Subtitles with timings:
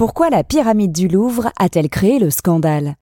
[0.00, 2.94] Pourquoi la pyramide du Louvre a-t-elle créé le scandale?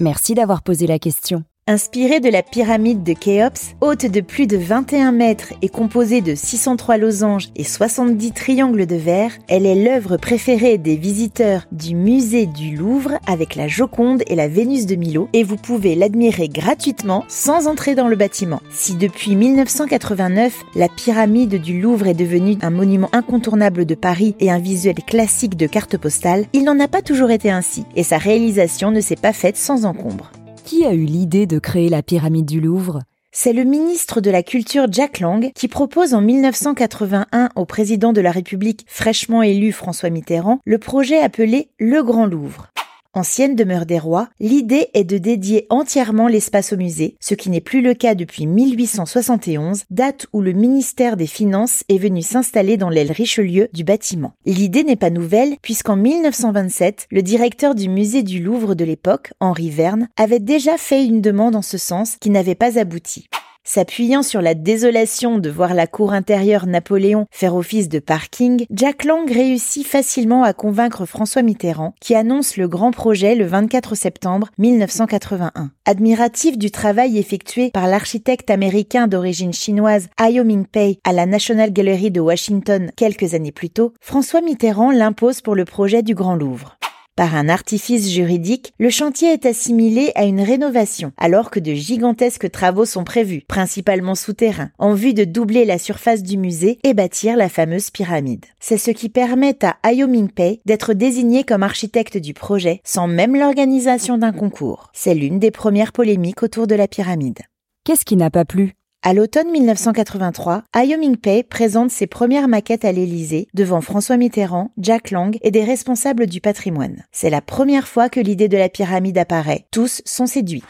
[0.00, 1.44] Merci d'avoir posé la question.
[1.68, 6.34] Inspirée de la pyramide de Khéops, haute de plus de 21 mètres et composée de
[6.34, 12.46] 603 losanges et 70 triangles de verre, elle est l'œuvre préférée des visiteurs du musée
[12.46, 17.24] du Louvre avec la Joconde et la Vénus de Milo et vous pouvez l'admirer gratuitement
[17.28, 18.60] sans entrer dans le bâtiment.
[18.72, 24.50] Si depuis 1989, la pyramide du Louvre est devenue un monument incontournable de Paris et
[24.50, 28.18] un visuel classique de carte postale, il n'en a pas toujours été ainsi et sa
[28.18, 30.32] réalisation ne s'est pas faite sans encombre.
[30.72, 33.02] Qui a eu l'idée de créer la pyramide du Louvre?
[33.30, 38.22] C'est le ministre de la Culture Jack Lang qui propose en 1981 au président de
[38.22, 42.68] la République fraîchement élu François Mitterrand le projet appelé Le Grand Louvre.
[43.14, 47.60] Ancienne demeure des rois, l'idée est de dédier entièrement l'espace au musée, ce qui n'est
[47.60, 52.88] plus le cas depuis 1871, date où le ministère des Finances est venu s'installer dans
[52.88, 54.32] l'aile Richelieu du bâtiment.
[54.46, 59.68] L'idée n'est pas nouvelle puisqu'en 1927, le directeur du musée du Louvre de l'époque, Henri
[59.68, 63.28] Verne, avait déjà fait une demande en ce sens qui n'avait pas abouti.
[63.64, 69.04] S'appuyant sur la désolation de voir la cour intérieure Napoléon faire office de parking, Jack
[69.04, 74.48] Lang réussit facilement à convaincre François Mitterrand, qui annonce le grand projet le 24 septembre
[74.58, 75.70] 1981.
[75.84, 82.10] Admiratif du travail effectué par l'architecte américain d'origine chinoise Ayo Ming-pei à la National Gallery
[82.10, 86.78] de Washington quelques années plus tôt, François Mitterrand l'impose pour le projet du Grand Louvre.
[87.22, 92.50] Par un artifice juridique, le chantier est assimilé à une rénovation, alors que de gigantesques
[92.50, 97.36] travaux sont prévus, principalement souterrains, en vue de doubler la surface du musée et bâtir
[97.36, 98.46] la fameuse pyramide.
[98.58, 103.36] C'est ce qui permet à Ayo Ming-pei d'être désigné comme architecte du projet, sans même
[103.36, 104.90] l'organisation d'un concours.
[104.92, 107.38] C'est l'une des premières polémiques autour de la pyramide.
[107.84, 108.74] Qu'est-ce qui n'a pas plu?
[109.04, 115.10] À l'automne 1983, Ayo Ming-pei présente ses premières maquettes à l'Élysée devant François Mitterrand, Jack
[115.10, 117.04] Lang et des responsables du patrimoine.
[117.10, 119.66] C'est la première fois que l'idée de la pyramide apparaît.
[119.72, 120.62] Tous sont séduits.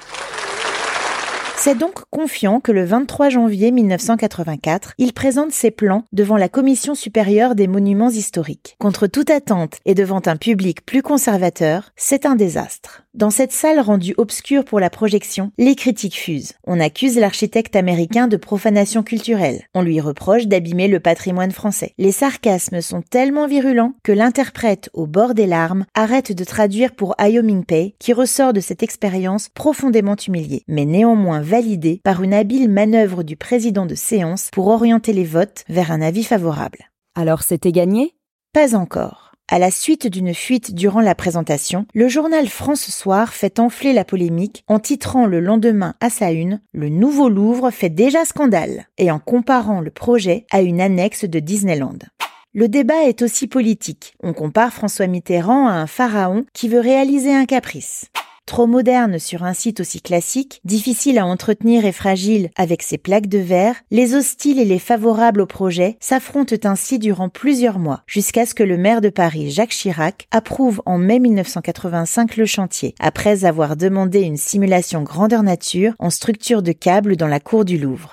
[1.58, 6.94] C'est donc confiant que le 23 janvier 1984, il présente ses plans devant la Commission
[6.94, 8.76] supérieure des monuments historiques.
[8.80, 13.01] Contre toute attente et devant un public plus conservateur, c'est un désastre.
[13.14, 16.54] Dans cette salle rendue obscure pour la projection, les critiques fusent.
[16.66, 19.64] On accuse l'architecte américain de profanation culturelle.
[19.74, 21.92] On lui reproche d'abîmer le patrimoine français.
[21.98, 27.14] Les sarcasmes sont tellement virulents que l'interprète, au bord des larmes, arrête de traduire pour
[27.18, 32.70] Ayo Ming-pei, qui ressort de cette expérience profondément humilié, mais néanmoins validé par une habile
[32.70, 36.90] manœuvre du président de séance pour orienter les votes vers un avis favorable.
[37.14, 38.14] Alors c'était gagné?
[38.54, 39.21] Pas encore.
[39.48, 44.04] À la suite d'une fuite durant la présentation, le journal France Soir fait enfler la
[44.04, 49.10] polémique en titrant le lendemain à sa une Le nouveau Louvre fait déjà scandale et
[49.10, 51.98] en comparant le projet à une annexe de Disneyland.
[52.54, 54.14] Le débat est aussi politique.
[54.22, 58.11] On compare François Mitterrand à un pharaon qui veut réaliser un caprice.
[58.52, 63.28] Trop moderne sur un site aussi classique, difficile à entretenir et fragile avec ses plaques
[63.28, 68.44] de verre, les hostiles et les favorables au projet s'affrontent ainsi durant plusieurs mois, jusqu'à
[68.44, 73.46] ce que le maire de Paris, Jacques Chirac, approuve en mai 1985 le chantier, après
[73.46, 78.12] avoir demandé une simulation grandeur nature en structure de câble dans la cour du Louvre.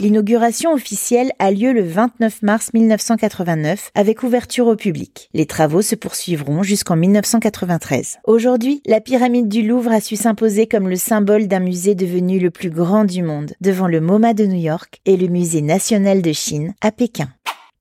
[0.00, 5.28] L'inauguration officielle a lieu le 29 mars 1989 avec ouverture au public.
[5.34, 8.20] Les travaux se poursuivront jusqu'en 1993.
[8.24, 12.50] Aujourd'hui, la pyramide du Louvre a su s'imposer comme le symbole d'un musée devenu le
[12.50, 16.32] plus grand du monde, devant le MoMA de New York et le musée national de
[16.32, 17.28] Chine à Pékin.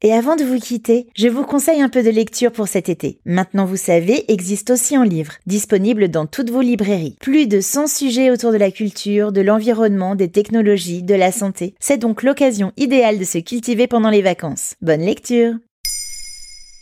[0.01, 3.19] Et avant de vous quitter, je vous conseille un peu de lecture pour cet été.
[3.25, 7.17] Maintenant vous savez, existe aussi en livre, disponible dans toutes vos librairies.
[7.19, 11.75] Plus de 100 sujets autour de la culture, de l'environnement, des technologies, de la santé.
[11.81, 14.75] C'est donc l'occasion idéale de se cultiver pendant les vacances.
[14.81, 15.55] Bonne lecture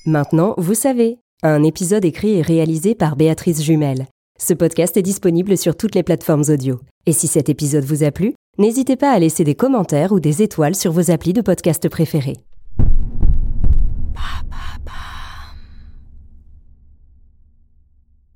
[0.05, 1.17] Maintenant, vous savez.
[1.41, 4.05] Un épisode écrit et réalisé par Béatrice Jumel.
[4.39, 6.81] Ce podcast est disponible sur toutes les plateformes audio.
[7.07, 10.43] Et si cet épisode vous a plu, n'hésitez pas à laisser des commentaires ou des
[10.43, 12.37] étoiles sur vos applis de podcast préférés.
[14.57, 15.16] 爸爸。